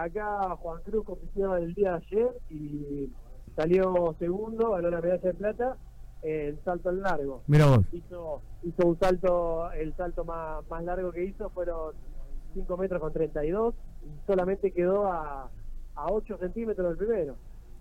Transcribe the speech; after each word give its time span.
acá 0.00 0.56
Juan 0.56 0.80
Cruz 0.84 1.04
compitió 1.04 1.56
el 1.56 1.74
día 1.74 1.92
de 1.92 1.96
ayer 1.96 2.30
y 2.50 3.10
salió 3.56 4.14
segundo, 4.18 4.70
ganó 4.70 4.90
la 4.90 5.00
medalla 5.00 5.22
de 5.22 5.34
plata 5.34 5.76
en 6.22 6.58
salto 6.64 6.88
al 6.90 7.00
largo. 7.02 7.42
Mira 7.46 7.66
vos. 7.66 7.80
Hizo, 7.92 8.40
hizo 8.62 8.86
un 8.88 8.98
salto, 8.98 9.70
el 9.72 9.94
salto 9.96 10.24
más, 10.24 10.66
más 10.68 10.84
largo 10.84 11.10
que 11.12 11.24
hizo 11.24 11.50
fueron 11.50 11.94
5 12.54 12.76
metros 12.76 13.00
con 13.00 13.12
32 13.12 13.74
y 14.04 14.26
solamente 14.26 14.70
quedó 14.72 15.06
a, 15.06 15.50
a 15.94 16.06
8 16.12 16.38
centímetros 16.38 16.88
del 16.88 16.96
primero. 17.06 17.36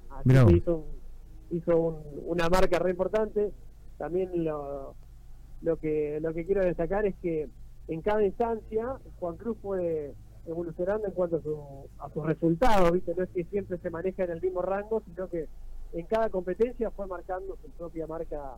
Así 0.09 0.28
Mirá 0.29 0.39
que 0.41 0.46
vos. 0.46 0.54
hizo, 0.54 0.75
un- 0.78 1.57
hizo 1.57 1.78
un- 1.79 2.04
una 2.25 2.50
marca 2.50 2.79
re 2.79 2.91
importante. 2.91 3.51
También 3.97 4.43
lo, 4.43 4.96
lo 5.61 5.78
que 5.78 6.19
lo 6.21 6.33
que 6.33 6.46
quiero 6.46 6.65
destacar 6.65 7.05
es 7.05 7.15
que 7.21 7.47
en 7.87 8.01
cada 8.01 8.23
instancia 8.23 8.96
Juan 9.19 9.37
Cruz 9.37 9.57
fue 9.61 10.14
evolucionando 10.45 11.07
en 11.07 11.13
cuanto 11.13 11.37
a, 11.37 11.41
su, 11.41 11.59
a 12.00 12.09
sus 12.09 12.25
resultados, 12.25 12.91
¿viste? 12.91 13.13
No 13.15 13.23
es 13.23 13.29
que 13.29 13.43
siempre 13.45 13.77
se 13.77 13.89
maneja 13.89 14.23
en 14.23 14.32
el 14.32 14.41
mismo 14.41 14.61
rango, 14.61 15.01
sino 15.05 15.27
que 15.27 15.47
en 15.93 16.05
cada 16.05 16.29
competencia 16.29 16.89
fue 16.91 17.07
marcando 17.07 17.57
su 17.61 17.69
propia 17.71 18.07
marca 18.07 18.57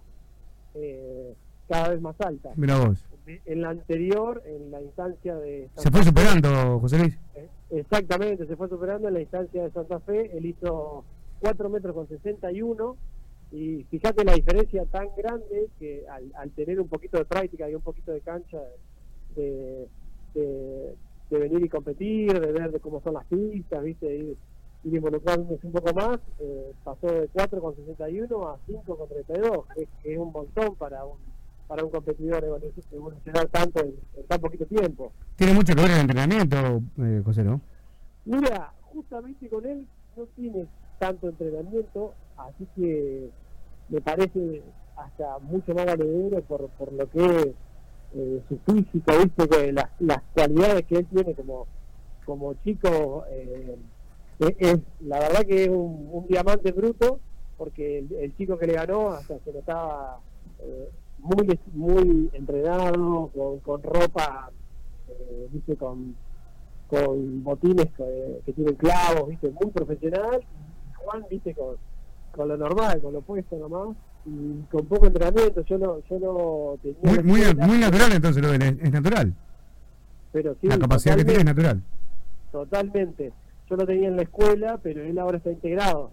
eh, 0.75 1.33
cada 1.67 1.89
vez 1.89 2.01
más 2.01 2.19
alta. 2.21 2.51
Mira 2.55 2.77
vos. 2.79 3.05
En 3.25 3.61
la 3.61 3.69
anterior, 3.69 4.41
en 4.45 4.69
la 4.71 4.81
instancia 4.81 5.35
de... 5.35 5.69
Se 5.77 5.89
fue 5.89 6.03
superando, 6.03 6.79
José 6.79 6.97
Luis. 6.99 7.17
Eh, 7.35 7.49
Exactamente, 7.73 8.45
se 8.45 8.55
fue 8.55 8.69
superando 8.69 9.07
en 9.07 9.15
la 9.15 9.21
instancia 9.21 9.63
de 9.63 9.71
Santa 9.71 9.99
Fe, 10.01 10.37
él 10.37 10.45
hizo 10.45 11.03
4 11.39 11.69
metros 11.69 11.95
con 11.95 12.07
61 12.07 12.95
y 13.51 13.83
fíjate 13.85 14.23
la 14.23 14.33
diferencia 14.33 14.85
tan 14.85 15.07
grande 15.17 15.69
que 15.79 16.05
al, 16.07 16.31
al 16.35 16.51
tener 16.51 16.79
un 16.79 16.87
poquito 16.87 17.17
de 17.17 17.25
práctica 17.25 17.67
y 17.67 17.73
un 17.73 17.81
poquito 17.81 18.11
de 18.11 18.21
cancha 18.21 18.59
de, 19.35 19.87
de, 20.35 20.93
de 21.33 21.39
venir 21.49 21.65
y 21.65 21.69
competir, 21.69 22.39
de 22.39 22.51
ver 22.51 22.71
de 22.71 22.79
cómo 22.79 23.01
son 23.01 23.15
las 23.15 23.25
pistas, 23.25 23.83
viste, 23.83 24.15
ir, 24.15 24.37
ir 24.83 24.95
involucrándose 24.95 25.65
un 25.67 25.73
poco 25.73 25.93
más, 25.93 26.19
eh, 26.39 26.71
pasó 26.83 27.07
de 27.07 27.27
4 27.33 27.61
con 27.61 27.75
61 27.75 28.47
a 28.49 28.57
5 28.65 28.97
con 28.97 29.07
32, 29.09 29.65
que, 29.75 29.87
que 30.01 30.13
es 30.13 30.19
un 30.19 30.31
montón 30.31 30.75
para 30.75 31.03
un 31.05 31.17
para 31.67 31.83
un 31.85 31.89
competidor 31.91 32.43
evolu- 32.43 32.71
evolucionar 32.91 33.47
tanto 33.47 33.79
en, 33.83 33.95
en 34.17 34.27
tan 34.27 34.39
poquito 34.41 34.65
tiempo. 34.65 35.13
Tiene 35.37 35.53
mucho 35.53 35.73
que 35.73 35.81
ver 35.81 35.91
el 35.91 36.01
entrenamiento, 36.01 36.81
eh, 36.99 37.21
José, 37.23 37.43
¿no? 37.43 37.61
Mira, 38.25 38.73
justamente 38.83 39.47
con 39.49 39.65
él 39.65 39.87
no 40.17 40.25
tiene 40.35 40.67
tanto 40.99 41.29
entrenamiento, 41.29 42.13
así 42.37 42.67
que 42.75 43.29
me 43.89 44.01
parece 44.01 44.61
hasta 44.97 45.39
mucho 45.39 45.73
más 45.73 45.85
valedero 45.85 46.41
por, 46.41 46.67
por 46.71 46.91
lo 46.93 47.09
que 47.09 47.25
es 47.25 47.47
eh, 48.15 48.41
su 48.47 48.57
físico, 48.59 49.11
viste, 49.23 49.47
que 49.47 49.71
las, 49.71 49.89
las 49.99 50.21
cualidades 50.33 50.85
que 50.85 50.95
él 50.97 51.07
tiene 51.07 51.33
como, 51.33 51.67
como 52.25 52.53
chico, 52.63 53.25
eh, 53.29 53.77
es, 54.39 54.79
la 55.01 55.19
verdad 55.19 55.41
que 55.41 55.63
es 55.63 55.69
un, 55.69 56.25
diamante 56.27 56.71
bruto, 56.71 57.19
porque 57.57 57.99
el, 57.99 58.35
chico 58.37 58.57
que 58.57 58.67
le 58.67 58.73
ganó 58.73 59.11
hasta 59.11 59.39
se 59.39 59.53
notaba 59.53 60.19
eh, 60.59 60.89
muy 61.19 61.59
muy 61.73 62.29
entrenado, 62.33 63.29
con, 63.33 63.59
con 63.59 63.83
ropa, 63.83 64.51
eh, 65.09 65.47
viste, 65.51 65.75
con 65.75 66.15
con 66.93 67.43
botines 67.43 67.87
que, 67.97 68.53
tienen 68.53 68.75
clavos, 68.75 69.29
viste, 69.29 69.49
muy 69.49 69.71
profesional, 69.71 70.43
Juan, 70.97 71.25
viste, 71.27 71.55
con, 71.55 71.77
con 72.35 72.47
lo 72.47 72.55
normal, 72.55 73.01
con 73.01 73.13
lo 73.13 73.21
puesto 73.21 73.57
nomás, 73.57 73.97
y 74.25 74.61
con 74.71 74.85
poco 74.85 75.07
entrenamiento, 75.07 75.61
yo 75.65 75.77
no, 75.77 75.99
yo 76.09 76.19
no 76.19 76.77
tenía 76.81 77.21
Muy, 77.23 77.67
muy, 77.67 77.77
natural 77.79 78.11
entonces 78.13 78.41
lo 78.41 78.53
es, 78.53 78.61
es 78.61 78.91
natural. 78.91 79.33
pero 80.31 80.55
sí, 80.61 80.67
la 80.67 80.77
capacidad 80.79 81.15
que 81.17 81.25
tiene 81.25 81.39
es 81.39 81.45
natural. 81.45 81.81
totalmente. 82.51 83.31
Yo 83.69 83.75
lo 83.77 83.85
tenía 83.85 84.07
en 84.09 84.15
la 84.17 84.23
escuela, 84.23 84.79
pero 84.83 85.01
él 85.03 85.17
ahora 85.17 85.37
está 85.37 85.49
integrado. 85.51 86.11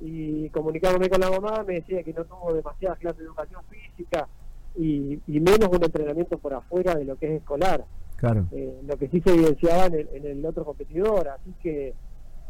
Y 0.00 0.48
comunicándome 0.50 1.08
con 1.08 1.20
la 1.20 1.30
mamá, 1.30 1.64
me 1.66 1.74
decía 1.74 2.02
que 2.02 2.12
no 2.12 2.24
tuvo 2.24 2.54
demasiadas 2.54 2.98
clases 2.98 3.18
de 3.18 3.24
educación 3.26 3.60
física 3.68 4.26
y, 4.76 5.20
y 5.26 5.40
menos 5.40 5.68
un 5.70 5.84
entrenamiento 5.84 6.38
por 6.38 6.54
afuera 6.54 6.94
de 6.94 7.04
lo 7.04 7.16
que 7.16 7.26
es 7.26 7.40
escolar. 7.42 7.84
Claro. 8.16 8.46
eh, 8.52 8.80
lo 8.86 8.96
que 8.96 9.08
sí 9.08 9.20
se 9.20 9.30
evidenciaba 9.34 9.86
en 9.86 9.94
el, 9.94 10.08
en 10.14 10.26
el 10.26 10.46
otro 10.46 10.64
competidor, 10.64 11.28
así 11.28 11.52
que 11.60 11.92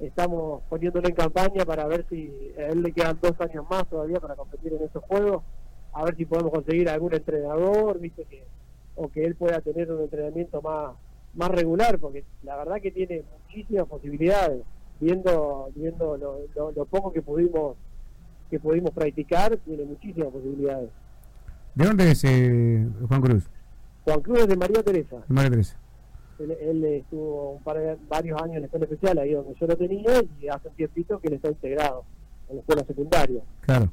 estamos 0.06 0.62
poniéndolo 0.68 1.08
en 1.08 1.14
campaña 1.14 1.64
para 1.64 1.86
ver 1.86 2.04
si 2.10 2.30
a 2.58 2.66
él 2.68 2.82
le 2.82 2.92
quedan 2.92 3.18
dos 3.22 3.32
años 3.40 3.64
más 3.70 3.88
todavía 3.88 4.18
para 4.20 4.34
competir 4.34 4.72
en 4.72 4.82
esos 4.84 5.02
juegos, 5.04 5.42
a 5.92 6.04
ver 6.04 6.16
si 6.16 6.24
podemos 6.24 6.52
conseguir 6.52 6.88
algún 6.88 7.14
entrenador, 7.14 7.98
viste 7.98 8.24
que 8.24 8.44
o 8.94 9.08
que 9.08 9.24
él 9.24 9.34
pueda 9.36 9.60
tener 9.60 9.90
un 9.90 10.02
entrenamiento 10.02 10.60
más 10.62 10.92
más 11.34 11.48
regular, 11.50 11.98
porque 11.98 12.24
la 12.42 12.56
verdad 12.56 12.76
que 12.82 12.90
tiene 12.90 13.22
muchísimas 13.48 13.86
posibilidades, 13.86 14.62
viendo 15.00 15.70
viendo 15.74 16.16
lo, 16.18 16.40
lo- 16.54 16.72
lo 16.72 16.84
poco 16.84 17.10
que 17.12 17.22
pudimos 17.22 17.76
que 18.50 18.60
pudimos 18.60 18.90
practicar, 18.90 19.56
tiene 19.64 19.84
muchísimas 19.84 20.28
posibilidades. 20.30 20.90
¿De 21.74 21.86
dónde 21.86 22.10
es 22.10 22.22
eh, 22.24 22.86
Juan 23.08 23.22
Cruz? 23.22 23.48
Juan 24.04 24.20
Cruz 24.20 24.40
es 24.40 24.48
de 24.48 24.56
María 24.56 24.82
Teresa. 24.82 25.16
De 25.26 25.34
María 25.34 25.50
Teresa. 25.50 25.78
Él, 26.42 26.84
estuvo 26.84 27.52
un 27.52 27.62
par 27.62 27.78
de, 27.78 27.96
varios 28.08 28.40
años 28.40 28.56
en 28.56 28.60
la 28.60 28.66
escuela 28.66 28.84
especial, 28.86 29.18
ahí 29.18 29.32
donde 29.32 29.54
yo 29.60 29.66
lo 29.66 29.76
tenía, 29.76 30.22
y 30.40 30.48
hace 30.48 30.68
un 30.68 30.74
tiempito 30.74 31.20
que 31.20 31.28
él 31.28 31.34
está 31.34 31.48
integrado 31.48 32.04
en 32.48 32.56
la 32.56 32.60
escuela 32.60 32.84
secundaria. 32.84 33.42
Claro. 33.60 33.90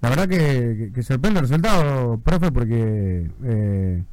La 0.00 0.10
verdad 0.10 0.28
que, 0.28 1.02
sorprende 1.02 1.40
el 1.40 1.46
resultado, 1.46 2.18
profe, 2.18 2.52
porque 2.52 3.30
eh, 3.42 4.04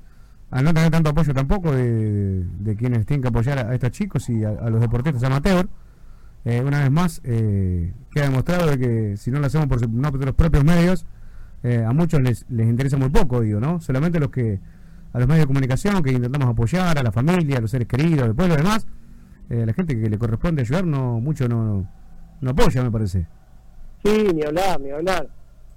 al 0.51 0.65
no 0.65 0.73
tener 0.73 0.91
tanto 0.91 1.09
apoyo 1.09 1.33
tampoco 1.33 1.73
de, 1.73 2.75
quienes 2.77 3.05
tienen 3.05 3.21
que 3.21 3.29
apoyar 3.29 3.59
a, 3.59 3.73
estos 3.73 3.91
chicos 3.91 4.29
y 4.29 4.43
a, 4.43 4.51
los 4.69 4.81
deportistas 4.81 5.23
amateur, 5.23 5.67
eh, 6.43 6.61
una 6.61 6.79
vez 6.79 6.91
más 6.91 7.21
eh, 7.23 7.93
queda 8.11 8.25
demostrado 8.25 8.69
de 8.69 8.77
que 8.77 9.17
si 9.17 9.31
no 9.31 9.39
lo 9.39 9.45
hacemos 9.45 9.67
por 9.67 9.87
no 9.89 10.11
por 10.11 10.25
los 10.25 10.35
propios 10.35 10.63
medios, 10.63 11.05
eh, 11.63 11.83
a 11.85 11.93
muchos 11.93 12.21
les, 12.21 12.45
les 12.49 12.67
interesa 12.67 12.97
muy 12.97 13.09
poco, 13.09 13.41
digo, 13.41 13.59
¿no? 13.59 13.79
Solamente 13.79 14.19
los 14.19 14.29
que 14.29 14.59
a 15.13 15.19
los 15.19 15.27
medios 15.27 15.43
de 15.43 15.47
comunicación 15.47 16.01
que 16.03 16.11
intentamos 16.11 16.47
apoyar, 16.47 16.97
a 16.97 17.03
la 17.03 17.11
familia, 17.11 17.57
a 17.57 17.61
los 17.61 17.71
seres 17.71 17.87
queridos, 17.87 18.27
después 18.27 18.47
lo 18.47 18.55
demás, 18.55 18.87
eh, 19.49 19.65
la 19.65 19.73
gente 19.73 19.99
que 19.99 20.09
le 20.09 20.17
corresponde 20.17 20.61
ayudar 20.61 20.85
no 20.85 21.19
mucho 21.19 21.47
no, 21.47 21.85
no 22.39 22.49
apoya, 22.49 22.83
me 22.83 22.91
parece. 22.91 23.27
Sí, 24.03 24.27
ni 24.33 24.43
hablar, 24.43 24.79
ni 24.79 24.91
hablar. 24.91 25.27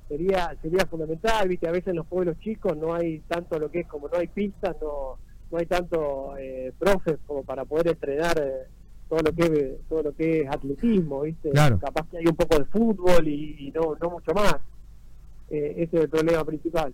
Sería 0.08 0.54
sería 0.62 0.86
fundamental, 0.86 1.48
viste, 1.48 1.66
a 1.66 1.72
veces 1.72 1.88
en 1.88 1.96
los 1.96 2.06
pueblos 2.06 2.38
chicos 2.40 2.76
no 2.76 2.94
hay 2.94 3.20
tanto 3.26 3.58
lo 3.58 3.70
que 3.70 3.80
es, 3.80 3.86
como 3.86 4.08
no 4.08 4.18
hay 4.18 4.28
pistas, 4.28 4.76
no 4.80 5.18
no 5.50 5.58
hay 5.58 5.66
tanto 5.66 6.36
eh, 6.38 6.72
profes 6.78 7.18
como 7.26 7.44
para 7.44 7.64
poder 7.64 7.88
entrenar 7.88 8.36
eh, 8.38 8.66
todo 9.08 9.20
lo 9.20 9.32
que 9.32 9.44
es, 9.44 9.88
todo 9.88 10.02
lo 10.02 10.14
que 10.14 10.40
es 10.40 10.48
atletismo, 10.50 11.22
viste. 11.22 11.50
Claro. 11.50 11.78
Capaz 11.78 12.08
que 12.10 12.18
hay 12.18 12.26
un 12.26 12.36
poco 12.36 12.58
de 12.58 12.64
fútbol 12.66 13.28
y, 13.28 13.68
y 13.68 13.70
no 13.70 13.94
no 14.00 14.10
mucho 14.10 14.32
más. 14.34 14.56
Eh, 15.50 15.74
ese 15.78 15.96
es 15.96 16.02
el 16.04 16.08
problema 16.08 16.44
principal. 16.44 16.92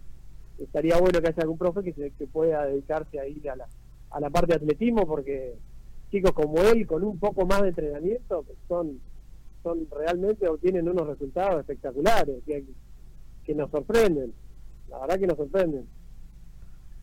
Estaría 0.60 0.98
bueno 0.98 1.20
que 1.20 1.28
haya 1.28 1.42
algún 1.42 1.58
profe 1.58 1.82
que, 1.82 1.92
se, 1.94 2.10
que 2.12 2.26
pueda 2.26 2.66
dedicarse 2.66 3.18
ahí 3.18 3.40
a 3.48 3.56
la, 3.56 3.66
a 4.10 4.20
la 4.20 4.30
parte 4.30 4.48
de 4.52 4.56
atletismo 4.56 5.06
porque 5.06 5.54
chicos 6.10 6.32
como 6.32 6.58
él 6.60 6.86
con 6.86 7.02
un 7.04 7.18
poco 7.18 7.46
más 7.46 7.62
de 7.62 7.68
entrenamiento 7.68 8.44
son 8.68 8.98
son 9.62 9.86
realmente 9.90 10.48
obtienen 10.48 10.88
unos 10.88 11.06
resultados 11.06 11.60
espectaculares 11.60 12.36
que, 12.46 12.64
que 13.44 13.54
nos 13.54 13.70
sorprenden 13.70 14.32
la 14.88 14.98
verdad 15.00 15.18
que 15.18 15.26
nos 15.26 15.36
sorprenden 15.36 15.84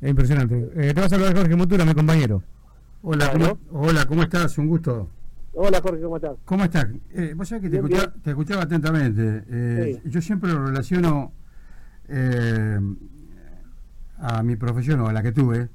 Es 0.02 0.10
impresionante. 0.10 0.70
Eh, 0.76 0.94
te 0.94 1.02
vas 1.02 1.12
a 1.12 1.16
hablar 1.16 1.36
Jorge 1.36 1.56
Motura, 1.56 1.86
mi 1.86 1.94
compañero. 1.94 2.44
Hola. 3.02 3.32
¿cómo, 3.32 3.58
hola, 3.72 4.06
¿cómo 4.06 4.24
estás? 4.24 4.58
Un 4.58 4.68
gusto. 4.68 5.10
hola 5.54 5.80
Jorge 5.82 6.02
cómo 6.04 6.18
estás 6.18 6.38
¿Cómo 6.46 6.64
estás? 6.64 6.88
Eh, 7.14 7.34
vos 7.36 7.48
sabés 7.48 7.64
que 7.64 7.70
te 7.70 7.82
Bien, 7.82 7.86
escuchaba, 7.86 8.12
bien. 8.12 8.24
te 8.24 8.30
escuchaba 8.32 8.62
atentamente. 8.64 9.44
Eh, 9.50 10.00
Sí. 10.04 10.10
Yo 10.10 10.22
siempre 10.22 10.52
lo 10.52 10.66
relaciono 10.66 11.32
eh, 12.10 12.80
a 14.20 14.44
mi 14.44 14.56
profesión 14.56 15.00
o 15.02 15.08
a 15.08 15.14
la 15.14 15.22
que 15.24 15.32
tuve 15.32 15.70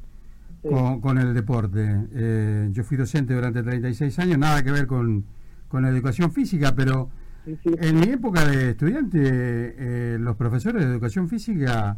Sí. 0.62 0.68
con, 0.68 1.00
con 1.00 1.18
el 1.18 1.34
deporte. 1.34 2.06
Eh, 2.12 2.68
yo 2.70 2.84
fui 2.84 2.96
docente 2.96 3.34
durante 3.34 3.64
36 3.64 4.16
años, 4.20 4.38
nada 4.38 4.62
que 4.62 4.70
ver 4.70 4.86
con, 4.86 5.24
con 5.66 5.82
la 5.82 5.88
educación 5.88 6.30
física, 6.30 6.72
pero 6.76 7.10
Sí, 7.44 7.58
sí. 7.64 7.70
en 7.80 7.98
mi 7.98 8.06
época 8.10 8.44
de 8.46 8.70
estudiante, 8.70 9.18
eh, 9.24 10.18
los 10.20 10.36
profesores 10.36 10.84
de 10.84 10.88
educación 10.92 11.28
física 11.28 11.96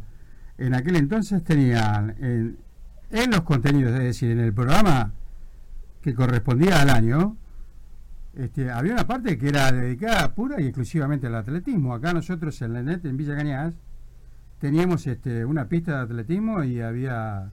en 0.57 0.73
aquel 0.73 0.97
entonces 0.97 1.45
tenían 1.45 2.15
en, 2.19 2.57
en 3.11 3.31
los 3.33 3.43
contenidos, 3.43 3.93
es 3.93 3.99
decir, 4.05 4.31
en 4.31 4.41
el 4.41 4.55
programa 4.55 5.13
que 6.01 6.15
correspondía 6.15 6.81
al 6.81 6.89
año, 6.89 7.37
este, 8.35 8.71
había 8.71 8.95
una 8.95 9.07
parte 9.07 9.37
que 9.37 9.49
era 9.49 9.71
dedicada 9.73 10.35
pura 10.35 10.59
y 10.61 10.65
exclusivamente 10.65 11.27
al 11.27 11.35
atletismo. 11.35 11.93
Acá 11.95 12.15
nosotros 12.15 12.61
en 12.63 12.73
la 12.73 12.83
NET, 12.83 13.05
en 13.05 13.17
Villa 13.19 13.37
Cañas, 13.37 13.75
teníamos 14.65 15.07
este, 15.07 15.45
una 15.45 15.69
pista 15.69 15.99
de 15.99 16.03
atletismo 16.05 16.65
y 16.65 16.81
había, 16.81 17.53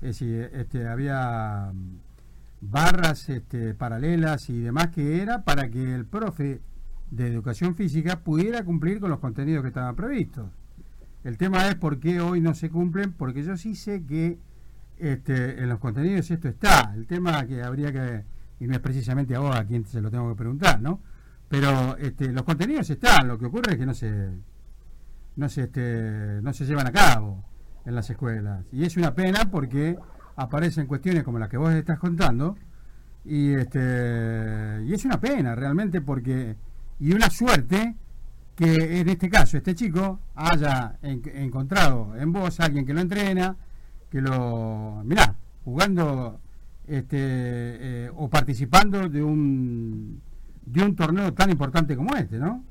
este, 0.00 0.88
había 0.88 1.70
mm, 1.72 1.98
barras 2.62 3.28
este, 3.28 3.74
paralelas 3.74 4.50
y 4.50 4.58
demás 4.58 4.88
que 4.88 5.22
era 5.22 5.44
para 5.44 5.70
que 5.70 5.94
el 5.94 6.04
profe 6.04 6.60
de 7.12 7.28
educación 7.28 7.76
física 7.76 8.24
pudiera 8.24 8.64
cumplir 8.64 8.98
con 8.98 9.08
los 9.08 9.20
contenidos 9.20 9.62
que 9.62 9.68
estaban 9.68 9.94
previstos. 9.94 10.50
El 11.22 11.38
tema 11.38 11.68
es 11.68 11.76
por 11.76 12.00
qué 12.00 12.20
hoy 12.20 12.40
no 12.40 12.54
se 12.54 12.70
cumplen, 12.70 13.12
porque 13.12 13.44
yo 13.44 13.56
sí 13.56 13.76
sé 13.76 14.02
que 14.02 14.40
este, 14.96 15.62
en 15.62 15.68
los 15.68 15.78
contenidos 15.78 16.28
esto 16.28 16.48
está. 16.48 16.92
El 16.96 17.06
tema 17.06 17.46
que 17.46 17.62
habría 17.62 17.92
que 17.92 18.24
y 18.58 18.66
no 18.66 18.72
es 18.72 18.80
precisamente 18.80 19.36
a 19.36 19.38
vos 19.38 19.54
a 19.54 19.64
quien 19.64 19.86
se 19.86 20.00
lo 20.00 20.10
tengo 20.10 20.28
que 20.30 20.38
preguntar, 20.38 20.82
¿no? 20.82 21.00
Pero 21.48 21.96
los 22.18 22.42
contenidos 22.42 22.90
están, 22.90 23.28
lo 23.28 23.38
que 23.38 23.46
ocurre 23.46 23.74
es 23.74 23.78
que 23.78 23.86
no 23.86 23.94
se, 23.94 24.28
no 25.38 25.48
se, 25.48 25.62
este, 25.62 26.42
no 26.42 26.52
se 26.52 26.66
llevan 26.66 26.88
a 26.88 26.92
cabo 26.92 27.44
en 27.86 27.94
las 27.94 28.10
escuelas. 28.10 28.64
Y 28.72 28.84
es 28.84 28.96
una 28.96 29.14
pena 29.14 29.48
porque 29.50 29.96
aparecen 30.34 30.86
cuestiones 30.86 31.22
como 31.22 31.38
las 31.38 31.48
que 31.48 31.56
vos 31.56 31.72
estás 31.72 31.98
contando, 32.00 32.56
y, 33.24 33.54
este, 33.54 34.82
y 34.84 34.92
es 34.92 35.04
una 35.04 35.20
pena 35.20 35.54
realmente 35.54 36.00
porque, 36.00 36.56
y 36.98 37.12
una 37.12 37.30
suerte 37.30 37.94
que 38.56 39.00
en 39.00 39.08
este 39.08 39.30
caso 39.30 39.56
este 39.56 39.76
chico 39.76 40.18
haya 40.34 40.98
encontrado 41.02 42.16
en 42.16 42.32
vos 42.32 42.58
alguien 42.58 42.84
que 42.84 42.92
lo 42.92 43.00
entrena, 43.00 43.56
que 44.10 44.20
lo, 44.20 45.02
mirá, 45.04 45.36
jugando 45.64 46.40
este, 46.84 47.16
eh, 47.16 48.10
o 48.16 48.28
participando 48.28 49.08
de 49.08 49.22
un 49.22 50.20
de 50.66 50.82
un 50.82 50.96
torneo 50.96 51.32
tan 51.32 51.50
importante 51.50 51.96
como 51.96 52.14
este, 52.16 52.38
¿no? 52.38 52.64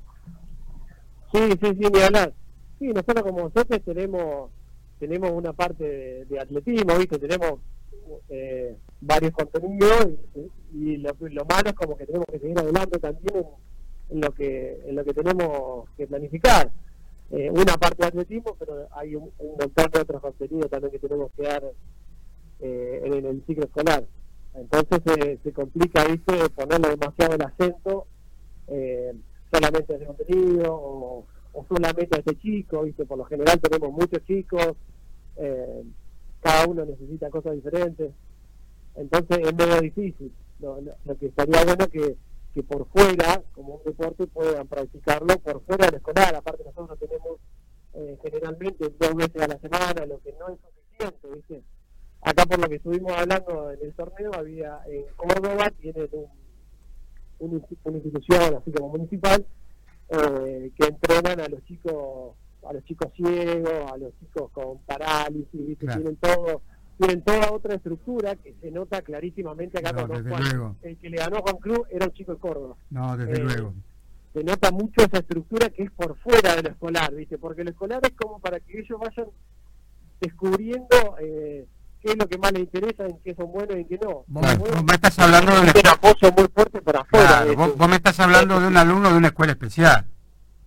Sí, 1.31 1.39
sí, 1.61 1.67
sí, 1.79 1.87
ni. 1.93 2.46
Sí, 2.79 2.87
nosotros 2.87 3.23
como 3.23 3.49
nosotros 3.49 3.81
tenemos 3.83 4.51
tenemos 4.99 5.31
una 5.31 5.53
parte 5.53 6.25
de, 6.25 6.39
atletismo, 6.39 6.97
¿viste? 6.97 7.19
Tenemos 7.19 7.59
eh, 8.29 8.75
varios 9.01 9.31
contenidos 9.31 10.07
y, 10.73 10.97
lo, 10.97 11.13
malo 11.45 11.69
es 11.69 11.73
como 11.73 11.97
que 11.97 12.05
tenemos 12.05 12.25
que 12.31 12.39
seguir 12.39 12.57
adelante 12.57 12.99
también 12.99 13.45
en, 14.09 14.21
lo 14.21 14.31
que 14.31 14.81
en 14.85 14.95
lo 14.95 15.05
que 15.05 15.13
tenemos 15.13 15.89
que 15.95 16.07
planificar. 16.07 16.71
Eh, 17.29 17.49
una 17.51 17.77
parte 17.77 18.03
de 18.03 18.07
atletismo, 18.07 18.55
pero 18.57 18.87
hay 18.91 19.15
un, 19.15 19.31
montón 19.39 19.91
de 19.91 19.99
otros 19.99 20.21
contenidos 20.21 20.69
también 20.69 20.91
que 20.91 20.99
tenemos 20.99 21.29
que 21.35 21.43
dar 21.43 21.63
eh, 22.61 23.01
en, 23.03 23.25
el 23.25 23.43
ciclo 23.45 23.65
escolar. 23.65 24.03
Entonces 24.55 25.39
se 25.43 25.53
complica, 25.53 26.05
¿viste? 26.05 26.49
Ponerle 26.55 26.89
demasiado 26.89 27.35
el 27.35 27.41
acento 27.43 28.07
solamente 29.51 29.93
en 29.93 30.01
ese 30.01 30.05
contenido 30.05 30.73
o 30.73 31.25
o 31.57 31.65
solamente 31.67 32.15
a 32.15 32.19
este 32.19 32.37
chico, 32.37 32.83
¿viste? 32.83 33.05
Por 33.05 33.17
lo 33.17 33.25
general 33.25 33.59
tenemos 33.59 33.91
muchos 33.91 34.23
chicos, 34.25 34.75
eh, 35.37 35.83
cada 36.39 36.67
uno 36.67 36.85
necesita 36.85 37.31
cosas 37.31 37.55
diferentes, 37.55 38.11
entonces 38.95 39.39
es 39.39 39.55
medio 39.55 39.81
difícil. 39.81 40.31
Lo, 40.59 40.79
que 41.19 41.25
estaría 41.25 41.65
bueno 41.65 41.87
que, 41.87 42.15
que 42.53 42.63
por 42.63 42.87
fuera, 42.89 43.41
como 43.53 43.75
un 43.75 43.83
deporte, 43.83 44.27
puedan 44.27 44.67
practicarlo 44.67 45.37
por 45.39 45.61
fuera 45.63 45.87
del 45.87 45.95
escolar. 45.95 46.35
Aparte 46.35 46.63
nosotros 46.63 46.99
tenemos 46.99 47.39
eh, 47.95 48.17
generalmente 48.23 48.93
dos 48.99 49.15
veces 49.15 49.41
a 49.41 49.47
la 49.47 49.59
semana, 49.59 50.05
lo 50.05 50.19
que 50.21 50.33
no 50.33 50.49
es 50.49 50.59
suficiente, 50.59 51.27
¿viste? 51.35 51.63
Acá 52.21 52.45
por 52.45 52.59
lo 52.59 52.69
que 52.69 52.75
estuvimos 52.75 53.11
hablando 53.13 53.71
en 53.71 53.79
el 53.81 53.93
torneo, 53.93 54.31
había 54.35 54.79
en 54.87 55.05
Córdoba, 55.15 55.71
tienen 55.81 56.09
un, 57.39 57.63
una 57.83 57.97
institución 57.97 58.55
así 58.55 58.71
como 58.71 58.89
municipal, 58.89 59.43
eh, 60.09 60.71
que 60.77 60.87
entrenan 60.87 61.39
a 61.41 61.47
los 61.47 61.63
chicos 61.65 62.35
a 62.67 62.73
los 62.73 62.83
chicos 62.83 63.11
ciegos, 63.15 63.91
a 63.91 63.97
los 63.97 64.17
chicos 64.19 64.51
con 64.51 64.79
parálisis, 64.79 65.77
tienen 65.77 66.17
todo 66.17 66.61
tienen 66.97 67.21
toda 67.21 67.51
otra 67.51 67.75
estructura 67.75 68.35
que 68.35 68.55
se 68.59 68.71
nota 68.71 69.01
clarísimamente 69.01 69.79
acá 69.79 69.91
el 70.81 70.97
que 70.97 71.09
le 71.09 71.17
ganó 71.17 71.41
Juan 71.41 71.57
Cruz 71.57 71.81
era 71.91 72.05
un 72.05 72.13
chico 72.13 72.33
de 72.33 72.39
Córdoba. 72.39 72.75
No, 72.89 73.15
desde 73.15 73.39
eh, 73.39 73.43
luego. 73.43 73.73
Se 74.33 74.43
nota 74.43 74.71
mucho 74.71 75.03
esa 75.03 75.19
estructura 75.19 75.69
que 75.69 75.83
es 75.83 75.91
por 75.91 76.17
fuera 76.17 76.55
de 76.55 76.63
lo 76.63 76.69
escolar, 76.69 77.13
¿viste? 77.13 77.37
Porque 77.37 77.63
lo 77.63 77.69
escolar 77.69 77.99
es 78.03 78.13
como 78.13 78.39
para 78.39 78.59
que 78.59 78.79
ellos 78.79 78.99
vayan 78.99 79.27
descubriendo 80.19 81.17
eh, 81.19 81.67
qué 82.07 82.13
es 82.13 82.19
lo 82.19 82.27
que 82.29 82.37
más 82.37 82.51
les 82.53 82.61
interesa, 82.61 83.05
en 83.05 83.19
qué 83.23 83.35
son 83.35 83.51
buenos 83.51 83.75
y 83.75 83.81
en 83.81 83.87
qué 83.87 83.99
no. 84.01 84.23
Vos, 84.27 84.83
me 84.85 84.93
estás 84.93 85.19
hablando 85.19 85.51
de 85.53 85.59
un 85.59 85.87
apoyo 85.87 86.31
muy 86.31 86.47
fuerte 86.53 86.81
por 86.81 86.95
afuera. 86.95 87.45
vos, 87.53 87.89
me 87.89 87.97
estás 87.97 88.19
hablando 88.21 88.59
de 88.59 88.67
un 88.67 88.77
alumno 88.77 89.09
de 89.09 89.17
una 89.17 89.27
escuela 89.27 89.51
especial. 89.51 90.05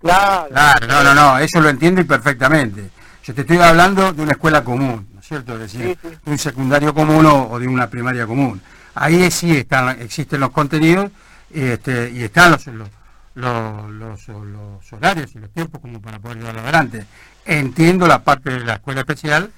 Claro. 0.00 0.48
Claro, 0.50 0.86
no, 0.86 1.02
no, 1.02 1.14
no, 1.14 1.38
eso 1.38 1.60
lo 1.60 1.70
entiendo 1.70 2.04
perfectamente. 2.06 2.90
Yo 3.24 3.34
te 3.34 3.40
estoy 3.42 3.56
hablando 3.58 4.12
de 4.12 4.22
una 4.22 4.32
escuela 4.32 4.62
común, 4.62 5.08
¿no 5.14 5.20
es 5.20 5.26
cierto? 5.26 5.54
Es 5.54 5.60
decir, 5.60 5.98
de 6.02 6.30
un 6.30 6.38
secundario 6.38 6.92
común 6.92 7.24
o, 7.24 7.58
de 7.58 7.68
una 7.68 7.88
primaria 7.88 8.26
común. 8.26 8.60
Ahí 8.94 9.30
sí 9.30 9.56
están, 9.56 10.00
existen 10.00 10.40
los 10.40 10.50
contenidos 10.50 11.10
este, 11.52 12.10
y 12.10 12.22
están 12.22 12.52
los, 12.52 12.66
los, 12.66 13.90
los, 13.90 14.28
los, 14.28 14.92
horarios 14.92 15.34
y 15.34 15.38
los 15.38 15.50
tiempos 15.50 15.80
como 15.80 16.02
para 16.02 16.18
poder 16.18 16.38
llevarlo 16.38 16.60
adelante. 16.60 17.06
Entiendo 17.46 18.06
la 18.06 18.22
parte 18.22 18.50
de 18.50 18.60
la 18.60 18.74
escuela 18.74 19.00
especial 19.00 19.50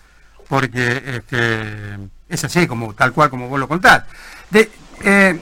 porque 0.53 1.03
este, 1.17 1.97
es 2.29 2.45
así, 2.45 2.67
como 2.67 2.93
tal 2.93 3.15
cual 3.15 3.31
como 3.31 3.49
vos 3.49 3.59
lo 3.59 3.67
contás. 3.67 4.05
De, 4.51 4.69
eh, 5.03 5.41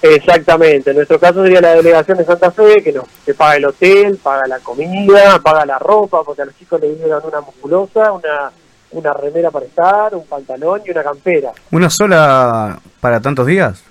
Exactamente, 0.00 0.88
en 0.88 0.96
nuestro 0.96 1.20
caso 1.20 1.42
sería 1.42 1.60
la 1.60 1.74
delegación 1.74 2.16
de 2.16 2.24
Santa 2.24 2.50
Fe, 2.50 2.82
que 2.82 2.92
nos 2.92 3.04
que 3.26 3.34
paga 3.34 3.56
el 3.56 3.66
hotel, 3.66 4.16
paga 4.22 4.46
la 4.48 4.58
comida, 4.60 5.38
paga 5.40 5.66
la 5.66 5.78
ropa, 5.78 6.22
porque 6.24 6.40
a 6.40 6.44
los 6.46 6.56
chicos 6.56 6.80
les 6.80 6.96
dieron 6.96 7.22
una 7.26 7.42
musculosa, 7.42 8.10
una, 8.10 8.50
una 8.92 9.12
remera 9.12 9.50
para 9.50 9.66
estar, 9.66 10.14
un 10.14 10.24
pantalón 10.24 10.80
y 10.86 10.90
una 10.92 11.02
campera. 11.02 11.52
¿Una 11.70 11.90
sola 11.90 12.80
para 13.00 13.20
tantos 13.20 13.46
días? 13.46 13.84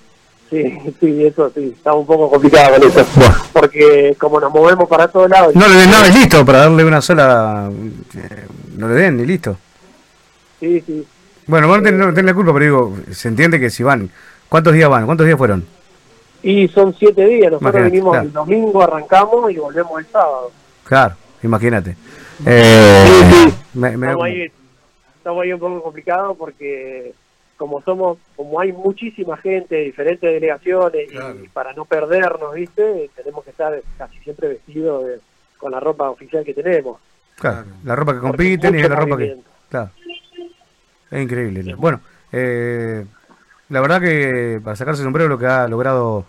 Sí, 0.50 0.76
sí, 1.00 1.24
eso 1.24 1.52
sí, 1.54 1.72
está 1.76 1.94
un 1.94 2.04
poco 2.04 2.28
complicado 2.28 2.80
con 2.80 2.88
eso, 2.88 3.06
porque 3.52 4.16
como 4.18 4.40
nos 4.40 4.52
movemos 4.52 4.88
para 4.88 5.06
todos 5.06 5.30
lados... 5.30 5.54
No 5.54 5.68
le 5.68 5.76
den 5.76 5.90
nada, 5.92 6.08
listo, 6.08 6.44
para 6.44 6.58
darle 6.58 6.84
una 6.84 7.00
sola... 7.00 7.70
Eh, 8.16 8.46
no 8.76 8.88
le 8.88 8.94
den, 8.94 9.18
ni 9.18 9.24
listo. 9.24 9.56
Sí, 10.62 10.80
sí. 10.86 11.04
Bueno, 11.48 11.66
vos 11.66 11.82
no 11.82 12.14
tenés 12.14 12.24
la 12.24 12.34
culpa, 12.34 12.52
pero 12.52 12.64
digo, 12.64 12.96
se 13.10 13.26
entiende 13.26 13.58
que 13.58 13.68
si 13.68 13.82
van, 13.82 14.08
¿cuántos 14.48 14.72
días 14.72 14.88
van? 14.88 15.06
¿Cuántos 15.06 15.26
días 15.26 15.36
fueron? 15.36 15.66
Y 16.40 16.68
son 16.68 16.94
siete 16.94 17.26
días, 17.26 17.50
nosotros 17.50 17.82
venimos 17.82 18.16
el 18.16 18.32
domingo, 18.32 18.80
arrancamos 18.80 19.50
y 19.50 19.56
volvemos 19.56 19.98
el 19.98 20.06
sábado. 20.06 20.52
Claro, 20.84 21.16
imagínate. 21.42 21.96
Eh, 22.46 23.04
sí, 23.08 23.50
sí. 23.50 23.54
estamos, 23.74 24.24
ahí, 24.24 24.52
estamos, 25.16 25.42
ahí, 25.42 25.52
un 25.52 25.58
poco 25.58 25.82
complicados 25.82 26.36
porque 26.36 27.12
como 27.56 27.82
somos, 27.82 28.18
como 28.36 28.60
hay 28.60 28.72
muchísima 28.72 29.36
gente, 29.36 29.76
diferentes 29.78 30.32
delegaciones, 30.32 31.08
y 31.42 31.48
para 31.48 31.72
no 31.72 31.86
perdernos, 31.86 32.54
¿viste? 32.54 33.10
Tenemos 33.16 33.42
que 33.42 33.50
estar 33.50 33.82
casi 33.98 34.16
siempre 34.20 34.46
vestidos 34.46 35.20
con 35.58 35.72
la 35.72 35.80
ropa 35.80 36.08
oficial 36.08 36.44
que 36.44 36.54
tenemos. 36.54 37.00
Claro, 37.34 37.64
la 37.82 37.96
ropa 37.96 38.14
que 38.14 38.20
compiten 38.20 38.78
y 38.78 38.82
la 38.82 38.94
ropa 38.94 39.16
que... 39.16 39.36
Claro. 39.68 39.90
Es 41.12 41.22
increíble. 41.22 41.74
Bueno, 41.74 42.00
eh, 42.32 43.04
la 43.68 43.80
verdad 43.80 44.00
que 44.00 44.60
para 44.64 44.74
sacarse 44.76 45.02
el 45.02 45.06
sombrero 45.06 45.28
lo 45.28 45.38
que 45.38 45.46
ha 45.46 45.68
logrado 45.68 46.24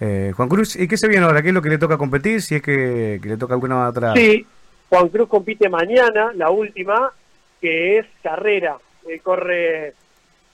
eh, 0.00 0.32
Juan 0.36 0.48
Cruz. 0.48 0.76
¿Y 0.76 0.88
qué 0.88 0.96
se 0.96 1.08
viene 1.08 1.24
ahora? 1.24 1.42
¿Qué 1.42 1.48
es 1.48 1.54
lo 1.54 1.62
que 1.62 1.68
le 1.68 1.78
toca 1.78 1.96
competir? 1.96 2.42
Si 2.42 2.56
es 2.56 2.62
que, 2.62 3.20
le 3.22 3.36
toca 3.36 3.54
alguna 3.54 3.88
otra. 3.88 4.14
Sí, 4.14 4.44
Juan 4.88 5.08
Cruz 5.08 5.28
compite 5.28 5.68
mañana, 5.68 6.32
la 6.34 6.50
última, 6.50 7.12
que 7.60 7.98
es 7.98 8.06
carrera. 8.22 8.76
corre 9.22 9.94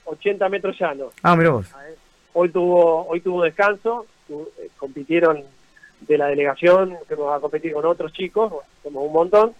80 0.04 0.48
metros 0.50 0.78
llanos. 0.78 1.14
Ah, 1.22 1.34
mira 1.34 1.50
vos. 1.50 1.66
Hoy 2.34 2.50
tuvo, 2.50 3.06
hoy 3.08 3.20
tuvo 3.20 3.42
descanso, 3.42 4.06
eh, 4.28 4.68
compitieron 4.76 5.42
de 6.00 6.18
la 6.18 6.26
delegación, 6.26 6.96
que 7.08 7.14
va 7.14 7.36
a 7.36 7.40
competir 7.40 7.72
con 7.72 7.84
otros 7.84 8.12
chicos, 8.12 8.52
somos 8.82 9.04
un 9.06 9.12
montón, 9.12 9.52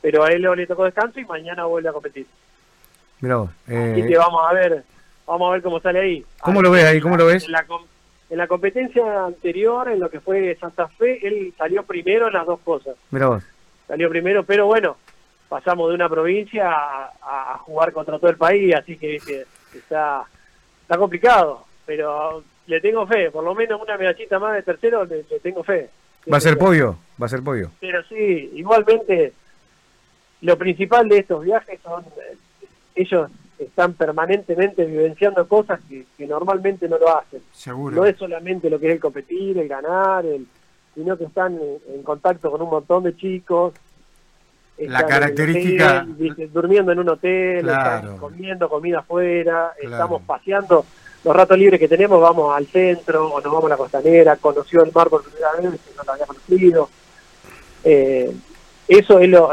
pero 0.00 0.24
a 0.24 0.30
él 0.30 0.42
le 0.42 0.66
tocó 0.66 0.84
descanso 0.84 1.20
y 1.20 1.24
mañana 1.24 1.64
vuelve 1.64 1.88
a 1.88 1.92
competir. 1.92 2.26
Mira 3.24 3.36
vos. 3.36 3.50
Así 3.66 4.06
que 4.06 4.18
vamos 4.18 4.42
a 4.46 4.52
ver, 4.52 4.84
vamos 5.26 5.48
a 5.48 5.52
ver 5.52 5.62
cómo 5.62 5.80
sale 5.80 5.98
ahí. 5.98 6.26
¿Cómo 6.42 6.60
lo 6.60 6.70
ves 6.70 6.84
ahí? 6.84 7.00
¿Cómo 7.00 7.16
lo 7.16 7.24
ves? 7.24 7.46
En 7.46 7.52
la, 7.52 7.64
en 8.28 8.36
la 8.36 8.46
competencia 8.46 9.24
anterior, 9.24 9.88
en 9.88 9.98
lo 9.98 10.10
que 10.10 10.20
fue 10.20 10.54
Santa 10.60 10.88
Fe, 10.88 11.26
él 11.26 11.54
salió 11.56 11.84
primero 11.84 12.26
en 12.26 12.34
las 12.34 12.44
dos 12.44 12.60
cosas. 12.60 12.96
Mira 13.10 13.28
vos. 13.28 13.42
Salió 13.88 14.10
primero, 14.10 14.44
pero 14.44 14.66
bueno, 14.66 14.98
pasamos 15.48 15.88
de 15.88 15.94
una 15.94 16.06
provincia 16.10 16.68
a, 16.68 17.56
jugar 17.60 17.94
contra 17.94 18.18
todo 18.18 18.30
el 18.30 18.36
país, 18.36 18.74
así 18.74 18.98
que, 18.98 19.16
está, 19.16 20.24
está 20.82 20.98
complicado, 20.98 21.64
pero 21.86 22.44
le 22.66 22.78
tengo 22.82 23.06
fe, 23.06 23.30
por 23.30 23.42
lo 23.42 23.54
menos 23.54 23.80
una 23.80 23.96
medallita 23.96 24.38
más 24.38 24.52
de 24.52 24.64
tercero 24.64 25.06
le, 25.06 25.22
tengo 25.42 25.64
fe. 25.64 25.88
Va 26.30 26.36
a 26.36 26.40
ser 26.40 26.58
podio, 26.58 26.98
va 27.20 27.24
a 27.24 27.30
ser 27.30 27.42
podio. 27.42 27.70
Pero 27.80 28.02
sí, 28.02 28.50
igualmente, 28.54 29.32
lo 30.42 30.58
principal 30.58 31.08
de 31.08 31.20
estos 31.20 31.42
viajes 31.42 31.80
son 31.82 32.04
eh, 32.04 32.36
ellos 32.94 33.30
están 33.58 33.94
permanentemente 33.94 34.84
vivenciando 34.84 35.46
cosas 35.46 35.80
que, 35.88 36.26
normalmente 36.26 36.88
no 36.88 36.98
lo 36.98 37.16
hacen. 37.16 37.40
Seguro. 37.52 37.96
No 37.96 38.04
es 38.04 38.16
solamente 38.16 38.68
lo 38.68 38.78
que 38.78 38.88
es 38.88 38.92
el 38.94 39.00
competir, 39.00 39.58
el 39.58 39.68
ganar, 39.68 40.24
el, 40.26 40.46
sino 40.94 41.16
que 41.16 41.24
están 41.24 41.58
en, 41.88 42.02
contacto 42.02 42.50
con 42.50 42.62
un 42.62 42.70
montón 42.70 43.04
de 43.04 43.16
chicos. 43.16 43.74
La 44.78 45.06
característica... 45.06 46.04
durmiendo 46.52 46.90
en 46.92 46.98
un 46.98 47.08
hotel, 47.08 47.70
comiendo 48.18 48.68
comida 48.68 49.00
afuera, 49.00 49.72
estamos 49.80 50.22
paseando. 50.22 50.84
Los 51.24 51.34
ratos 51.34 51.56
libres 51.56 51.80
que 51.80 51.88
tenemos 51.88 52.20
vamos 52.20 52.54
al 52.54 52.66
centro 52.66 53.32
o 53.32 53.40
nos 53.40 53.50
vamos 53.50 53.64
a 53.64 53.68
la 53.70 53.76
costanera, 53.78 54.36
conoció 54.36 54.84
el 54.84 54.92
mar 54.92 55.08
por 55.08 55.22
primera 55.22 55.52
vez, 55.52 55.80
no 55.96 56.02
lo 56.04 56.12
había 56.12 56.26
conocido. 56.26 56.90
Eh, 57.82 58.30
eso 58.88 59.18
es 59.18 59.28
lo 59.28 59.50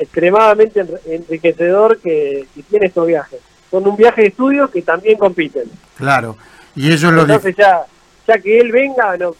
extremadamente 0.00 0.84
enriquecedor 1.06 1.98
que, 1.98 2.46
tiene 2.68 2.86
estos 2.86 3.06
viajes. 3.06 3.38
Son 3.70 3.86
un 3.86 3.96
viaje 3.96 4.22
de 4.22 4.28
estudio 4.28 4.70
que 4.70 4.82
también 4.82 5.18
compiten. 5.18 5.64
Claro. 5.96 6.36
Y 6.74 6.92
eso 6.92 7.08
es 7.08 7.12
lo 7.12 7.20
Entonces 7.22 7.54
ya, 7.56 7.82
ya 8.26 8.38
que 8.38 8.58
él 8.58 8.72
venga, 8.72 9.16
no, 9.18 9.34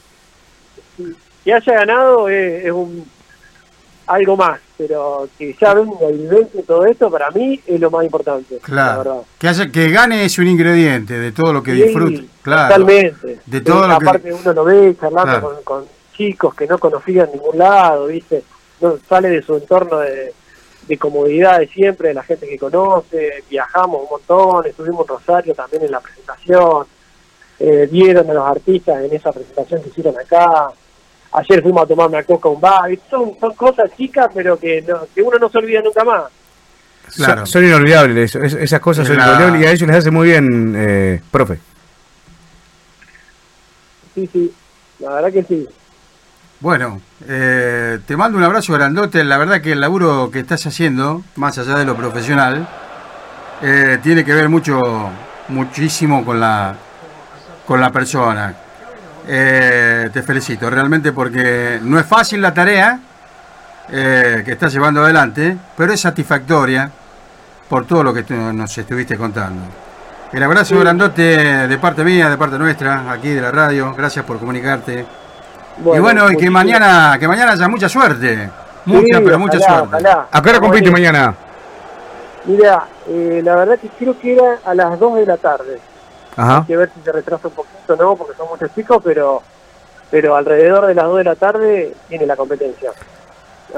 que 1.44 1.52
haya 1.54 1.72
ganado 1.72 2.28
es, 2.28 2.66
es 2.66 2.70
un 2.72 3.04
algo 4.06 4.36
más, 4.36 4.60
pero 4.76 5.28
que 5.38 5.56
ya 5.60 5.72
venga 5.72 6.10
y 6.10 6.26
vence 6.26 6.62
todo 6.64 6.84
esto, 6.84 7.10
para 7.10 7.30
mí 7.30 7.60
es 7.64 7.80
lo 7.80 7.90
más 7.92 8.04
importante. 8.04 8.56
La 8.56 8.60
Claro. 8.60 8.98
verdad. 8.98 9.22
Que, 9.38 9.48
haya, 9.48 9.70
que 9.70 9.90
gane 9.90 10.24
es 10.24 10.36
un 10.38 10.48
ingrediente 10.48 11.14
de 11.18 11.30
todo 11.32 11.52
lo 11.52 11.62
que 11.62 11.74
Sí, 11.74 11.82
disfruta. 11.84 12.22
Claro. 12.42 12.74
Totalmente. 12.74 13.38
De 13.46 13.60
todo 13.60 13.86
lo 13.86 13.98
que- 13.98 14.04
Aparte 14.08 14.32
uno 14.32 14.52
lo 14.52 14.64
ve 14.64 14.96
charlando 15.00 15.22
Claro. 15.40 15.62
con, 15.62 15.62
con 15.62 15.84
chicos 16.16 16.54
que 16.54 16.66
no 16.66 16.78
conocían 16.78 17.26
en 17.26 17.34
ningún 17.38 17.56
lado, 17.58 18.06
¿viste? 18.08 18.42
No, 18.80 18.98
sale 19.08 19.28
de 19.28 19.42
su 19.42 19.54
entorno 19.56 19.98
de, 19.98 20.32
de 20.90 20.98
comodidad 20.98 21.60
de 21.60 21.68
siempre, 21.68 22.08
de 22.08 22.14
la 22.14 22.24
gente 22.24 22.48
que 22.48 22.58
conoce, 22.58 23.44
viajamos 23.48 24.02
un 24.02 24.08
montón, 24.10 24.66
estuvimos 24.66 25.02
en 25.02 25.06
Rosario 25.06 25.54
también 25.54 25.84
en 25.84 25.92
la 25.92 26.00
presentación, 26.00 26.84
eh, 27.60 27.88
vieron 27.88 28.28
a 28.28 28.34
los 28.34 28.44
artistas 28.44 29.04
en 29.04 29.14
esa 29.14 29.30
presentación 29.30 29.80
que 29.82 29.90
hicieron 29.90 30.18
acá, 30.18 30.72
ayer 31.30 31.62
fuimos 31.62 31.84
a 31.84 31.86
tomar 31.86 32.08
una 32.08 32.24
coca 32.24 32.48
a 32.48 32.52
un 32.52 32.60
bar, 32.60 32.90
son, 33.08 33.36
son 33.38 33.54
cosas 33.54 33.88
chicas 33.96 34.28
pero 34.34 34.58
que, 34.58 34.82
no, 34.82 35.06
que 35.14 35.22
uno 35.22 35.38
no 35.38 35.48
se 35.48 35.58
olvida 35.58 35.80
nunca 35.80 36.02
más. 36.02 36.24
Claro. 37.14 37.46
Son, 37.46 37.46
son 37.46 37.64
inolvidables, 37.66 38.34
eso, 38.34 38.42
es- 38.44 38.54
esas 38.54 38.80
cosas 38.80 39.06
son 39.06 39.14
Claro. 39.14 39.30
inolvidables 39.34 39.62
y 39.62 39.66
a 39.68 39.70
ellos 39.72 39.88
les 39.88 39.96
hace 39.96 40.10
muy 40.10 40.26
bien, 40.26 40.74
eh, 40.76 41.20
profe. 41.30 41.60
Sí, 44.16 44.28
sí, 44.32 44.52
la 44.98 45.12
verdad 45.14 45.32
que 45.32 45.44
sí. 45.44 45.68
Bueno, 46.60 47.00
eh, 47.26 48.00
te 48.06 48.16
mando 48.16 48.36
un 48.36 48.44
abrazo 48.44 48.74
grandote. 48.74 49.24
La 49.24 49.38
verdad 49.38 49.62
que 49.62 49.72
el 49.72 49.80
laburo 49.80 50.30
que 50.30 50.40
estás 50.40 50.66
haciendo, 50.66 51.22
más 51.36 51.56
allá 51.56 51.76
de 51.76 51.86
lo 51.86 51.96
profesional, 51.96 52.68
eh, 53.62 53.98
tiene 54.02 54.24
que 54.24 54.34
ver 54.34 54.50
mucho, 54.50 55.10
muchísimo 55.48 56.22
con 56.24 56.38
la, 56.38 56.74
con 57.66 57.80
la 57.80 57.90
persona. 57.90 58.54
Eh, 59.26 60.10
te 60.12 60.22
felicito 60.22 60.68
realmente 60.68 61.12
porque 61.12 61.78
no 61.82 61.98
es 61.98 62.06
fácil 62.06 62.42
la 62.42 62.52
tarea 62.52 63.00
que 63.90 64.44
estás 64.52 64.72
llevando 64.72 65.02
adelante, 65.02 65.56
pero 65.76 65.92
es 65.92 66.00
satisfactoria 66.00 66.88
por 67.68 67.86
todo 67.86 68.04
lo 68.04 68.14
que 68.14 68.22
nos 68.32 68.78
estuviste 68.78 69.16
contando. 69.16 69.62
El 70.32 70.42
abrazo 70.44 70.76
Sí. 70.76 70.80
grandote 70.80 71.66
de 71.66 71.78
parte 71.78 72.04
mía, 72.04 72.30
de 72.30 72.36
parte 72.36 72.56
nuestra, 72.56 73.10
aquí 73.10 73.30
de 73.30 73.40
la 73.40 73.50
radio. 73.50 73.92
Gracias 73.96 74.24
por 74.24 74.38
comunicarte. 74.38 75.04
Y 75.78 75.98
bueno, 75.98 76.30
y 76.30 76.36
que 76.36 76.50
mañana, 76.50 77.16
que 77.18 77.26
mañana 77.28 77.52
haya 77.52 77.68
mucha 77.68 77.88
suerte. 77.88 78.48
Mucha, 78.84 79.18
Sí, 79.18 79.22
pero 79.24 79.38
mucha 79.38 79.58
ojalá, 79.58 79.78
suerte. 79.78 79.96
ojalá. 79.96 80.26
¿A 80.30 80.42
qué 80.42 80.50
hora 80.50 80.60
compite 80.60 80.90
mañana? 80.90 81.34
Mira, 82.44 82.84
eh, 83.08 83.40
la 83.44 83.54
verdad 83.56 83.78
que 83.78 83.88
creo 83.88 84.18
que 84.18 84.32
era 84.34 84.58
a 84.64 84.74
las 84.74 84.98
2 84.98 85.16
de 85.16 85.26
la 85.26 85.36
tarde. 85.36 85.78
Ajá. 86.36 86.58
Hay 86.58 86.64
que 86.64 86.76
ver 86.76 86.90
si 86.94 87.00
se 87.02 87.12
retrasa 87.12 87.48
un 87.48 87.54
poquito 87.54 87.96
no, 87.96 88.16
porque 88.16 88.34
son 88.36 88.48
muchos 88.48 88.74
chicos, 88.74 88.98
pero 89.04 89.42
pero 90.10 90.34
alrededor 90.34 90.86
de 90.86 90.94
las 90.94 91.04
2 91.04 91.18
de 91.18 91.24
la 91.24 91.34
tarde 91.36 91.94
tiene 92.08 92.26
la 92.26 92.34
competencia. 92.36 92.90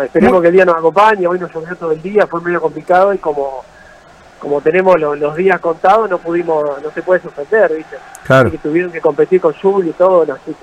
Esperemos 0.03 0.35
Muy- 0.35 0.43
que 0.43 0.49
el 0.49 0.55
día 0.55 0.65
nos 0.65 0.77
acompañe, 0.79 1.27
hoy 1.27 1.39
nos 1.39 1.53
llovió 1.53 1.77
todo 1.77 1.93
el 1.93 2.01
día, 2.01 2.27
fue 2.27 2.41
medio 2.41 2.61
complicado 2.61 3.13
y 3.13 3.19
como 3.19 3.65
como 4.39 4.61
tenemos 4.61 4.99
lo- 4.99 5.15
los 5.15 5.37
días 5.37 5.61
contados 5.61 6.09
no 6.11 6.19
pudimos, 6.19 6.65
no 6.83 6.91
se 6.91 7.03
puede 7.03 7.21
suspender, 7.21 7.73
¿viste? 7.77 7.97
Claro. 8.25 8.49
Así 8.49 8.57
que 8.57 8.63
tuvieron 8.69 8.91
que 8.91 9.01
competir 9.01 9.41
con 9.41 9.53
lluvia 9.55 9.91
y 9.91 9.93
todo, 9.93 10.23
así 10.23 10.57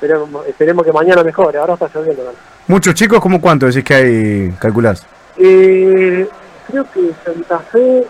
que 0.00 0.06
esperemos, 0.06 0.46
esperemos 0.46 0.84
que 0.84 0.92
mañana 0.92 1.22
mejore, 1.22 1.58
ahora 1.58 1.74
está 1.74 1.88
lloviendo. 1.94 2.24
¿no? 2.24 2.30
Muchos 2.68 2.94
chicos, 2.94 3.20
¿cómo 3.20 3.40
cuánto 3.40 3.66
decís 3.66 3.84
que 3.84 3.94
hay, 3.94 4.50
calculás? 4.58 5.04
Eh, 5.36 6.28
creo 6.70 6.84
que 6.92 7.10
Santa 7.24 7.58
Fe, 7.60 8.04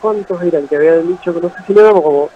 ¿cuántos 0.00 0.42
eran 0.42 0.66
que 0.68 0.76
habían 0.76 1.06
dicho? 1.08 1.34
que 1.34 1.40
No 1.40 1.48
sé 1.50 1.56
si 1.66 1.72
no 1.72 1.80
éramos 1.80 2.02
como, 2.02 2.30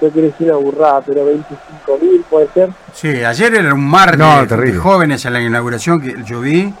no 0.00 0.08
quiero 0.10 0.28
decir 0.28 0.48
una 0.50 0.56
burrada, 0.58 1.00
pero 1.02 1.24
25 1.26 1.98
mil 2.00 2.24
puede 2.28 2.48
ser. 2.54 2.70
Sí, 2.92 3.22
ayer 3.24 3.54
era 3.54 3.72
un 3.74 3.86
mar 3.88 4.12
de, 4.12 4.16
No, 4.18 4.40
de 4.40 4.46
terrible. 4.46 4.78
jóvenes 4.78 5.24
en 5.24 5.32
la 5.32 5.40
inauguración 5.40 6.00
que 6.00 6.16
yo 6.24 6.40
vi. 6.40 6.72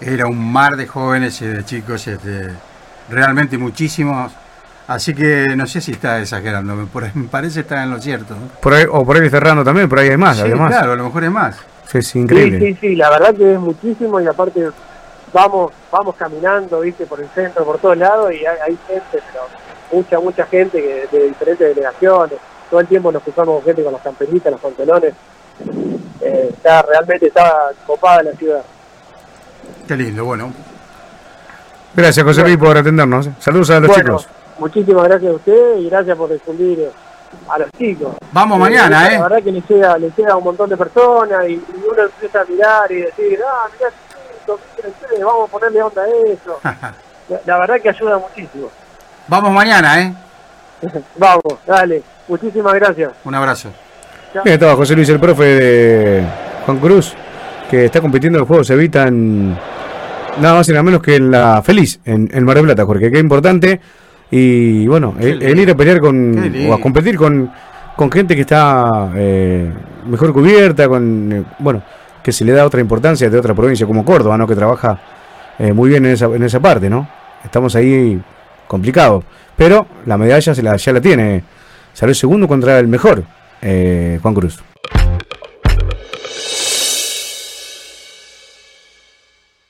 Era 0.00 0.26
un 0.26 0.52
mar 0.52 0.76
de 0.76 0.86
jóvenes 0.86 1.40
y 1.42 1.46
de 1.46 1.64
chicos, 1.64 2.06
este, 2.06 2.50
realmente 3.10 3.56
muchísimos. 3.58 4.32
Así 4.86 5.14
que 5.14 5.54
no 5.56 5.66
sé 5.66 5.80
si 5.80 5.92
está 5.92 6.20
exagerando, 6.20 6.76
me, 6.76 6.86
por 6.86 7.04
ahí 7.04 7.10
me 7.14 7.28
parece 7.28 7.60
estar 7.60 7.78
en 7.78 7.90
lo 7.90 8.00
cierto. 8.00 8.34
¿no? 8.34 8.48
Por 8.60 8.74
ahí, 8.74 8.84
o 8.90 9.04
por 9.04 9.16
ahí 9.16 9.30
cerrando 9.30 9.64
también, 9.64 9.88
por 9.88 9.98
ahí 9.98 10.10
hay 10.10 10.16
más, 10.16 10.36
sí, 10.36 10.42
además. 10.42 10.70
claro, 10.70 10.92
a 10.92 10.96
lo 10.96 11.04
mejor 11.04 11.24
es 11.24 11.30
más. 11.30 11.56
Sí, 11.86 11.98
es 11.98 12.16
increíble. 12.16 12.58
Sí, 12.58 12.66
sí, 12.66 12.78
sí, 12.80 12.96
la 12.96 13.10
verdad 13.10 13.34
que 13.34 13.54
es 13.54 13.60
muchísimo 13.60 14.20
y 14.20 14.26
aparte 14.26 14.68
vamos 15.32 15.72
vamos 15.90 16.14
caminando, 16.16 16.80
viste, 16.80 17.06
por 17.06 17.20
el 17.20 17.28
centro, 17.28 17.64
por 17.64 17.78
todos 17.78 17.96
lados 17.96 18.32
y 18.32 18.44
hay, 18.44 18.56
hay 18.66 18.78
gente, 18.86 19.04
pero 19.10 19.46
mucha, 19.92 20.20
mucha 20.20 20.46
gente 20.46 20.82
que, 20.82 21.16
de 21.16 21.28
diferentes 21.28 21.68
delegaciones. 21.74 22.38
Todo 22.70 22.80
el 22.80 22.86
tiempo 22.86 23.12
nos 23.12 23.22
cruzamos 23.22 23.56
con 23.56 23.64
gente 23.64 23.84
con 23.84 23.92
las 23.92 24.02
camperitas, 24.02 24.52
los 24.52 24.60
pantalones. 24.60 25.14
Eh, 26.20 26.50
está 26.52 26.82
realmente 26.82 27.26
está 27.26 27.70
copada 27.86 28.22
la 28.22 28.32
ciudad. 28.32 28.62
Qué 29.86 29.96
lindo, 29.96 30.24
bueno. 30.24 30.52
Gracias, 31.94 32.24
José 32.24 32.42
Luis, 32.42 32.56
por 32.56 32.76
atendernos. 32.76 33.28
Saludos 33.38 33.70
a 33.70 33.80
los 33.80 33.88
bueno, 33.88 34.18
chicos. 34.18 34.28
Muchísimas 34.58 35.04
gracias 35.04 35.32
a 35.32 35.36
usted 35.36 35.76
y 35.78 35.88
gracias 35.88 36.16
por 36.16 36.32
difundir 36.32 36.80
eh, 36.80 36.90
a 37.48 37.58
los 37.58 37.70
chicos. 37.72 38.14
Vamos 38.32 38.58
mañana, 38.58 39.08
¿eh? 39.08 39.18
La 39.18 39.28
verdad 39.28 39.42
que 39.42 39.52
le 39.52 39.62
llega, 39.68 39.98
le 39.98 40.10
llega 40.16 40.32
a 40.32 40.36
un 40.36 40.44
montón 40.44 40.70
de 40.70 40.76
personas 40.76 41.48
y, 41.48 41.52
y 41.52 41.84
uno 41.90 42.02
empieza 42.02 42.40
a 42.40 42.44
mirar 42.44 42.92
y 42.92 42.96
decir, 42.96 43.38
ah, 43.46 43.68
mirá, 43.72 43.90
chico, 44.40 44.58
miren 44.76 44.92
ustedes, 44.92 45.24
vamos 45.24 45.48
a 45.48 45.52
ponerle 45.52 45.82
onda 45.82 46.02
a 46.02 46.08
eso. 46.08 46.60
la, 47.28 47.40
la 47.44 47.58
verdad 47.58 47.80
que 47.80 47.88
ayuda 47.88 48.18
muchísimo. 48.18 48.70
Vamos 49.28 49.52
mañana, 49.52 50.00
¿eh? 50.02 50.14
vamos, 51.16 51.58
dale, 51.66 52.02
muchísimas 52.28 52.74
gracias. 52.74 53.12
Un 53.24 53.34
abrazo. 53.34 53.70
Bien, 54.44 54.54
estaba 54.54 54.74
José 54.74 54.96
Luis, 54.96 55.08
el 55.08 55.20
profe 55.20 55.44
de 55.44 56.24
Juan 56.66 56.78
Cruz, 56.78 57.14
que 57.70 57.84
está 57.84 58.00
compitiendo 58.00 58.36
en 58.36 58.40
los 58.40 58.48
Juegos 58.48 58.68
Evita 58.70 59.06
en 59.06 59.56
nada 60.40 60.54
más 60.54 60.68
y 60.68 60.72
nada 60.72 60.82
menos 60.82 61.00
que 61.02 61.16
en 61.16 61.30
la 61.30 61.62
Feliz, 61.62 62.00
en, 62.04 62.28
en 62.32 62.44
Mar 62.44 62.56
del 62.56 62.64
Plata, 62.64 62.84
Jorge, 62.84 63.10
que 63.10 63.16
es 63.16 63.22
importante. 63.22 63.80
Y 64.30 64.86
bueno, 64.86 65.14
el, 65.20 65.42
el 65.42 65.60
ir 65.60 65.70
a 65.70 65.74
pelear 65.74 66.00
con, 66.00 66.52
o 66.68 66.74
a 66.74 66.80
competir 66.80 67.16
con, 67.16 67.50
con 67.96 68.10
gente 68.10 68.34
que 68.34 68.40
está 68.40 69.12
eh, 69.14 69.70
mejor 70.06 70.32
cubierta, 70.32 70.88
con 70.88 71.32
eh, 71.32 71.44
bueno, 71.58 71.82
que 72.22 72.32
se 72.32 72.44
le 72.44 72.52
da 72.52 72.64
otra 72.64 72.80
importancia 72.80 73.28
de 73.28 73.38
otra 73.38 73.54
provincia 73.54 73.86
como 73.86 74.04
Córdoba, 74.04 74.36
¿no? 74.36 74.46
Que 74.46 74.54
trabaja 74.54 74.98
eh, 75.58 75.72
muy 75.72 75.90
bien 75.90 76.04
en 76.06 76.12
esa, 76.12 76.26
en 76.26 76.42
esa 76.42 76.60
parte, 76.60 76.88
¿no? 76.90 77.08
Estamos 77.44 77.76
ahí 77.76 78.20
complicados. 78.66 79.24
Pero 79.56 79.86
la 80.06 80.18
medalla 80.18 80.54
se 80.54 80.62
la, 80.62 80.76
ya 80.76 80.92
la 80.92 81.00
tiene. 81.00 81.44
Salió 81.92 82.14
segundo 82.14 82.48
contra 82.48 82.78
el 82.78 82.88
mejor, 82.88 83.22
eh, 83.62 84.18
Juan 84.20 84.34
Cruz. 84.34 84.73